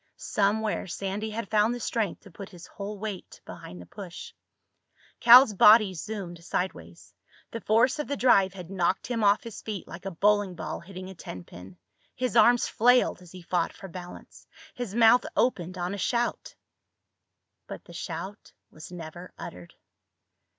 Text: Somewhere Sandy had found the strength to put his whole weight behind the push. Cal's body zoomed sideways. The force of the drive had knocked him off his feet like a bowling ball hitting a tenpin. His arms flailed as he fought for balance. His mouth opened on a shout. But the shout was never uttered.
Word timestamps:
Somewhere 0.17 0.87
Sandy 0.87 1.29
had 1.29 1.51
found 1.51 1.75
the 1.75 1.79
strength 1.79 2.21
to 2.21 2.31
put 2.31 2.49
his 2.49 2.65
whole 2.65 2.97
weight 2.97 3.39
behind 3.45 3.79
the 3.79 3.85
push. 3.85 4.33
Cal's 5.19 5.53
body 5.53 5.93
zoomed 5.93 6.43
sideways. 6.43 7.13
The 7.51 7.61
force 7.61 7.99
of 7.99 8.07
the 8.07 8.17
drive 8.17 8.51
had 8.51 8.71
knocked 8.71 9.05
him 9.05 9.23
off 9.23 9.43
his 9.43 9.61
feet 9.61 9.87
like 9.87 10.05
a 10.07 10.09
bowling 10.09 10.55
ball 10.55 10.79
hitting 10.79 11.07
a 11.11 11.13
tenpin. 11.13 11.77
His 12.15 12.35
arms 12.35 12.67
flailed 12.67 13.21
as 13.21 13.31
he 13.31 13.43
fought 13.43 13.73
for 13.73 13.87
balance. 13.87 14.47
His 14.73 14.95
mouth 14.95 15.23
opened 15.35 15.77
on 15.77 15.93
a 15.93 15.99
shout. 15.99 16.55
But 17.67 17.83
the 17.85 17.93
shout 17.93 18.53
was 18.71 18.91
never 18.91 19.31
uttered. 19.37 19.75